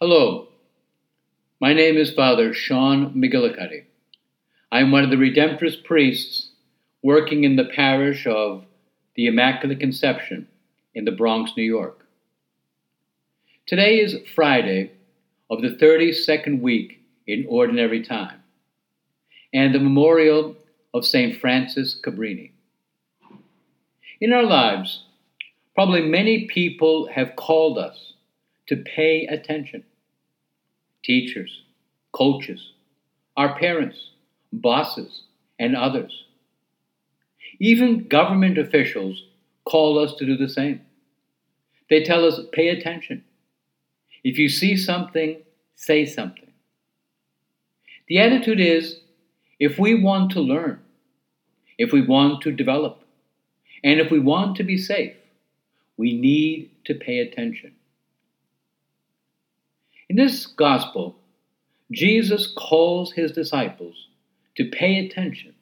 [0.00, 0.46] Hello,
[1.60, 3.82] my name is Father Sean McGillicuddy.
[4.70, 6.50] I am one of the Redemptorist priests
[7.02, 8.64] working in the parish of
[9.16, 10.46] the Immaculate Conception
[10.94, 12.06] in the Bronx, New York.
[13.66, 14.92] Today is Friday
[15.50, 18.40] of the 32nd week in Ordinary Time
[19.52, 20.54] and the memorial
[20.94, 21.40] of St.
[21.40, 22.52] Frances Cabrini.
[24.20, 25.06] In our lives,
[25.74, 28.12] probably many people have called us
[28.68, 29.82] to pay attention.
[31.08, 31.62] Teachers,
[32.12, 32.72] coaches,
[33.34, 34.10] our parents,
[34.52, 35.22] bosses,
[35.58, 36.26] and others.
[37.58, 39.24] Even government officials
[39.64, 40.82] call us to do the same.
[41.88, 43.24] They tell us, pay attention.
[44.22, 45.38] If you see something,
[45.74, 46.52] say something.
[48.08, 49.00] The attitude is,
[49.58, 50.80] if we want to learn,
[51.78, 53.00] if we want to develop,
[53.82, 55.14] and if we want to be safe,
[55.96, 57.72] we need to pay attention.
[60.08, 61.16] In this gospel,
[61.92, 64.08] Jesus calls his disciples
[64.56, 65.54] to pay attention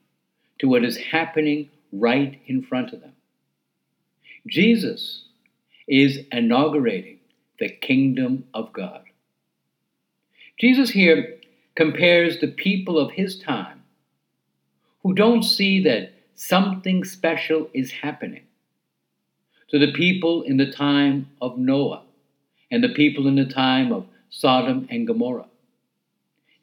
[0.60, 3.12] to what is happening right in front of them.
[4.46, 5.24] Jesus
[5.88, 7.18] is inaugurating
[7.58, 9.02] the kingdom of God.
[10.58, 11.38] Jesus here
[11.74, 13.82] compares the people of his time
[15.02, 18.44] who don't see that something special is happening
[19.70, 22.02] to the people in the time of Noah
[22.70, 25.48] and the people in the time of Sodom and Gomorrah.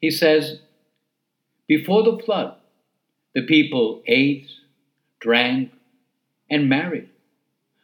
[0.00, 0.60] He says,
[1.66, 2.56] Before the flood,
[3.34, 4.48] the people ate,
[5.20, 5.72] drank,
[6.50, 7.08] and married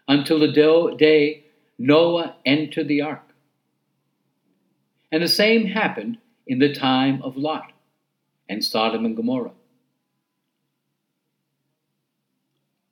[0.07, 1.45] until the day
[1.79, 3.23] Noah entered the ark.
[5.11, 7.73] And the same happened in the time of Lot
[8.49, 9.53] and Sodom and Gomorrah.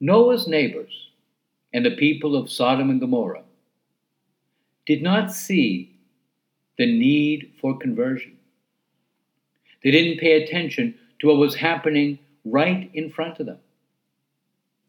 [0.01, 1.09] Noah's neighbors
[1.73, 3.43] and the people of Sodom and Gomorrah
[4.87, 5.98] did not see
[6.79, 8.39] the need for conversion.
[9.83, 13.59] They didn't pay attention to what was happening right in front of them.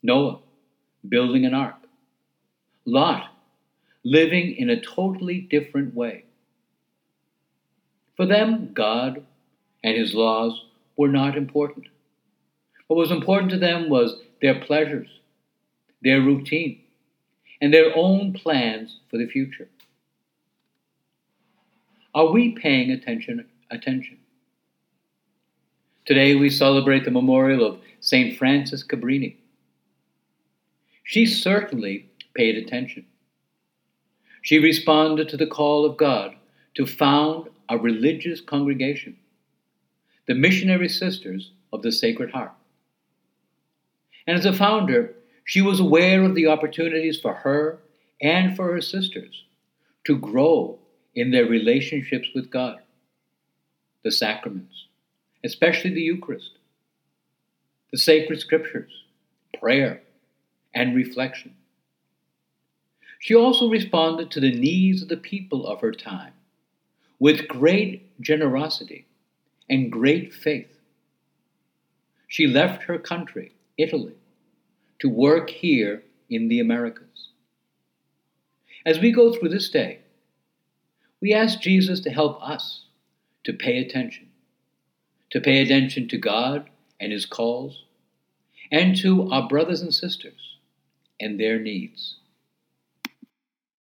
[0.01, 0.39] Noah
[1.07, 1.75] building an ark.
[2.85, 3.29] Lot
[4.03, 6.23] living in a totally different way.
[8.15, 9.25] For them, God
[9.83, 10.65] and his laws
[10.97, 11.87] were not important.
[12.87, 15.07] What was important to them was their pleasures,
[16.01, 16.81] their routine,
[17.61, 19.67] and their own plans for the future.
[22.15, 23.45] Are we paying attention?
[23.69, 24.17] Attention.
[26.05, 28.35] Today we celebrate the memorial of St.
[28.35, 29.35] Frances Cabrini.
[31.03, 33.05] She certainly paid attention.
[34.41, 36.35] She responded to the call of God
[36.75, 39.17] to found a religious congregation,
[40.27, 42.53] the Missionary Sisters of the Sacred Heart.
[44.25, 45.13] And as a founder,
[45.45, 47.79] she was aware of the opportunities for her
[48.21, 49.43] and for her sisters
[50.05, 50.78] to grow
[51.19, 52.79] in their relationships with God,
[54.03, 54.85] the sacraments,
[55.43, 56.51] especially the Eucharist,
[57.91, 59.03] the sacred scriptures,
[59.59, 60.01] prayer,
[60.73, 61.53] and reflection.
[63.19, 66.31] She also responded to the needs of the people of her time
[67.19, 69.05] with great generosity
[69.69, 70.79] and great faith.
[72.29, 74.15] She left her country, Italy,
[74.99, 77.29] to work here in the Americas.
[78.85, 79.99] As we go through this day,
[81.21, 82.85] we ask Jesus to help us
[83.43, 84.29] to pay attention,
[85.31, 86.69] to pay attention to God
[86.99, 87.83] and His calls,
[88.71, 90.57] and to our brothers and sisters
[91.19, 92.18] and their needs.